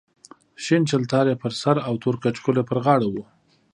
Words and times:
شین 0.63 0.83
چلتار 0.89 1.25
یې 1.31 1.35
پر 1.41 1.51
سر 1.61 1.75
او 1.87 1.93
تور 2.03 2.15
کچکول 2.23 2.55
یې 2.59 2.65
پر 2.69 2.77
غاړه 2.85 3.07
و. 3.09 3.15